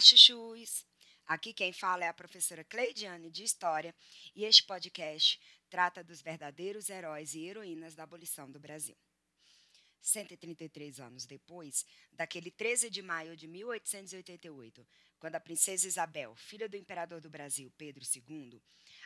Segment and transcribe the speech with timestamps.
[0.00, 0.64] Olá!
[1.26, 3.94] Aqui quem fala é a professora Cleidiane de História
[4.34, 5.38] e este podcast
[5.68, 8.96] trata dos verdadeiros heróis e heroínas da abolição do Brasil.
[10.00, 14.88] 133 anos depois, daquele 13 de maio de 1888,
[15.18, 18.58] quando a princesa Isabel, filha do imperador do Brasil, Pedro II,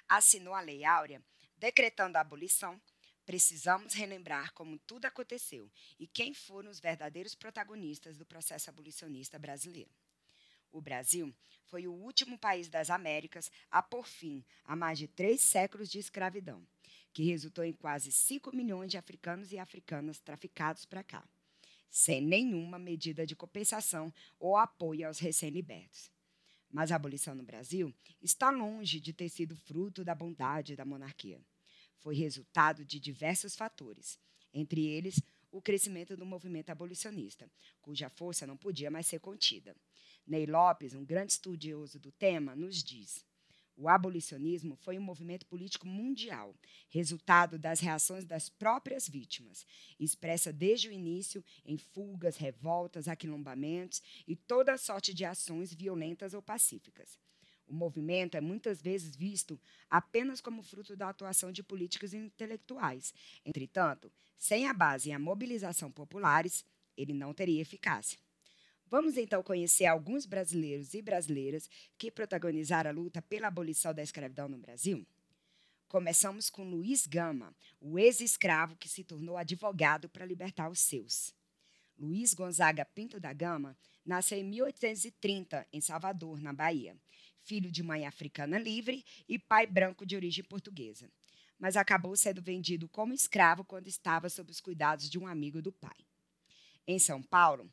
[0.09, 1.21] assinou a Lei Áurea,
[1.57, 2.81] decretando a abolição,
[3.27, 5.69] precisamos relembrar como tudo aconteceu
[5.99, 9.91] e quem foram os verdadeiros protagonistas do processo abolicionista brasileiro.
[10.75, 11.33] O Brasil
[11.67, 16.01] foi o último país das Américas a pôr fim a mais de três séculos de
[16.01, 16.67] escravidão,
[17.13, 21.25] que resultou em quase 5 milhões de africanos e africanas traficados para cá,
[21.89, 26.11] sem nenhuma medida de compensação ou apoio aos recém-libertos.
[26.73, 31.41] Mas a abolição no Brasil está longe de ter sido fruto da bondade da monarquia.
[31.99, 34.19] Foi resultado de diversos fatores,
[34.53, 35.23] entre eles
[35.53, 37.49] o crescimento do movimento abolicionista,
[37.81, 39.77] cuja força não podia mais ser contida.
[40.27, 43.25] Ney Lopes, um grande estudioso do tema, nos diz:
[43.77, 46.55] o abolicionismo foi um movimento político mundial,
[46.89, 49.67] resultado das reações das próprias vítimas,
[49.99, 56.41] expressa desde o início em fugas, revoltas, aquilombamentos e toda sorte de ações violentas ou
[56.41, 57.19] pacíficas.
[57.67, 63.13] O movimento é muitas vezes visto apenas como fruto da atuação de políticos intelectuais.
[63.45, 66.65] Entretanto, sem a base e a mobilização populares,
[66.97, 68.24] ele não teria eficácia.
[68.87, 74.49] Vamos então conhecer alguns brasileiros e brasileiras que protagonizaram a luta pela abolição da escravidão
[74.49, 75.07] no Brasil?
[75.89, 81.35] Começamos com Luiz Gama, o ex-escravo que se tornou advogado para libertar os seus.
[81.99, 86.97] Luiz Gonzaga Pinto da Gama nasceu em 1830 em Salvador, na Bahia,
[87.43, 91.11] filho de mãe africana livre e pai branco de origem portuguesa,
[91.59, 95.73] mas acabou sendo vendido como escravo quando estava sob os cuidados de um amigo do
[95.73, 95.97] pai.
[96.87, 97.71] Em São Paulo,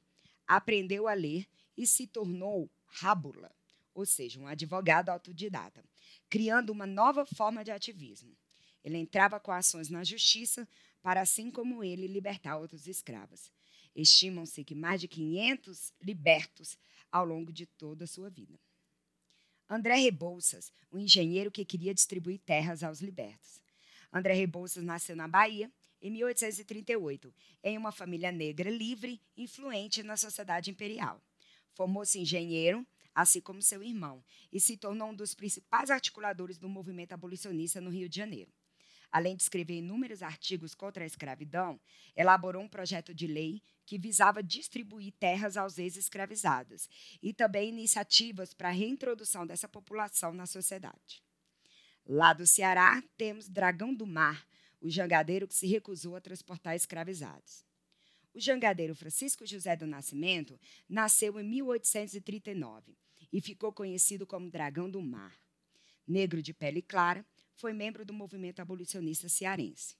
[0.55, 3.49] aprendeu a ler e se tornou rábula,
[3.93, 5.83] ou seja, um advogado autodidata,
[6.29, 8.35] criando uma nova forma de ativismo.
[8.83, 10.67] Ele entrava com ações na justiça
[11.01, 13.49] para, assim como ele, libertar outros escravos.
[13.95, 16.77] Estimam-se que mais de 500 libertos
[17.09, 18.59] ao longo de toda a sua vida.
[19.69, 23.61] André Rebouças, um engenheiro que queria distribuir terras aos libertos.
[24.11, 30.71] André Rebouças nasceu na Bahia em 1838, em uma família negra livre, influente na sociedade
[30.71, 31.21] imperial.
[31.73, 37.13] Formou-se engenheiro, assim como seu irmão, e se tornou um dos principais articuladores do movimento
[37.13, 38.51] abolicionista no Rio de Janeiro.
[39.11, 41.79] Além de escrever inúmeros artigos contra a escravidão,
[42.15, 46.89] elaborou um projeto de lei que visava distribuir terras aos ex-escravizados
[47.21, 51.21] e também iniciativas para a reintrodução dessa população na sociedade.
[52.05, 54.47] Lá do Ceará, temos Dragão do Mar,
[54.81, 57.63] o jangadeiro que se recusou a transportar escravizados.
[58.33, 60.59] O jangadeiro Francisco José do Nascimento
[60.89, 62.97] nasceu em 1839
[63.31, 65.37] e ficou conhecido como Dragão do Mar.
[66.07, 69.95] Negro de pele clara, foi membro do movimento abolicionista cearense.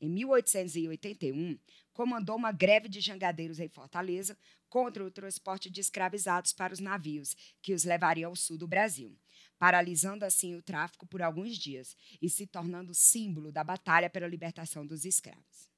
[0.00, 1.58] Em 1881,
[1.92, 4.36] comandou uma greve de jangadeiros em Fortaleza
[4.68, 9.18] contra o transporte de escravizados para os navios que os levariam ao sul do Brasil
[9.58, 14.86] paralisando assim o tráfico por alguns dias e se tornando símbolo da batalha pela libertação
[14.86, 15.68] dos escravos.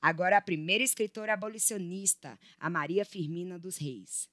[0.00, 4.28] Agora, a primeira escritora abolicionista, a Maria Firmina dos Reis.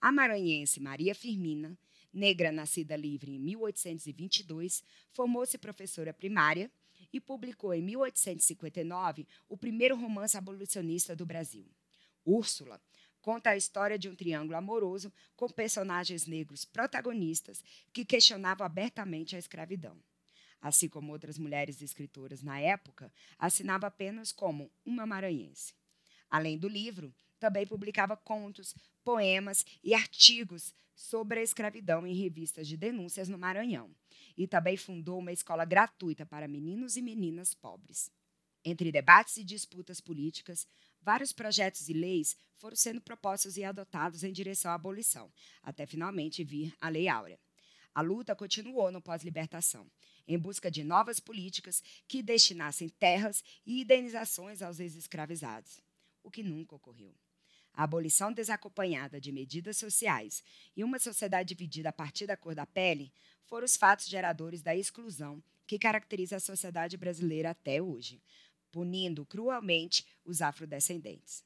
[0.00, 1.76] A maranhense Maria Firmina,
[2.12, 4.82] negra nascida livre em 1822,
[5.12, 6.70] formou-se professora primária
[7.12, 11.66] e publicou em 1859 o primeiro romance abolicionista do Brasil.
[12.24, 12.80] Úrsula
[13.20, 19.38] conta a história de um triângulo amoroso com personagens negros protagonistas que questionavam abertamente a
[19.38, 19.96] escravidão.
[20.60, 25.74] Assim como outras mulheres escritoras na época, assinava apenas como uma maranhense.
[26.30, 28.74] Além do livro, também publicava contos,
[29.04, 33.90] poemas e artigos sobre a escravidão em revistas de denúncias no Maranhão.
[34.38, 38.10] E também fundou uma escola gratuita para meninos e meninas pobres.
[38.64, 40.66] Entre debates e disputas políticas,
[41.02, 45.28] vários projetos e leis foram sendo propostos e adotados em direção à abolição,
[45.60, 47.38] até finalmente vir a Lei Áurea.
[47.92, 49.90] A luta continuou no pós-libertação,
[50.26, 55.80] em busca de novas políticas que destinassem terras e indenizações aos ex-escravizados,
[56.22, 57.12] o que nunca ocorreu.
[57.74, 60.42] A abolição desacompanhada de medidas sociais
[60.76, 63.12] e uma sociedade dividida a partir da cor da pele
[63.44, 68.22] foram os fatos geradores da exclusão que caracteriza a sociedade brasileira até hoje,
[68.72, 71.44] punindo cruelmente os afrodescendentes.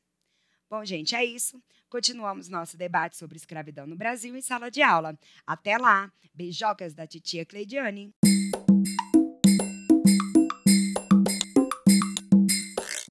[0.70, 1.62] Bom, gente, é isso.
[1.90, 5.18] Continuamos nosso debate sobre escravidão no Brasil em sala de aula.
[5.46, 6.10] Até lá.
[6.32, 8.14] Beijocas da titia Cleidiane.